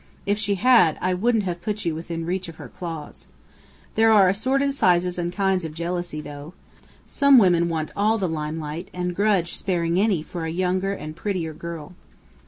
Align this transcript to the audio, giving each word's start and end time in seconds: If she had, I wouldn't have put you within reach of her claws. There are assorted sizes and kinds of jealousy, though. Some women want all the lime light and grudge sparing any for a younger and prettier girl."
If 0.25 0.39
she 0.39 0.55
had, 0.55 0.97
I 0.99 1.13
wouldn't 1.13 1.43
have 1.43 1.61
put 1.61 1.85
you 1.85 1.93
within 1.93 2.25
reach 2.25 2.47
of 2.49 2.55
her 2.55 2.67
claws. 2.69 3.27
There 3.93 4.11
are 4.11 4.29
assorted 4.29 4.73
sizes 4.73 5.19
and 5.19 5.31
kinds 5.31 5.63
of 5.63 5.75
jealousy, 5.75 6.21
though. 6.21 6.55
Some 7.05 7.37
women 7.37 7.69
want 7.69 7.91
all 7.95 8.17
the 8.17 8.27
lime 8.27 8.59
light 8.59 8.89
and 8.95 9.15
grudge 9.15 9.55
sparing 9.55 9.99
any 9.99 10.23
for 10.23 10.43
a 10.45 10.49
younger 10.49 10.93
and 10.93 11.15
prettier 11.15 11.53
girl." 11.53 11.93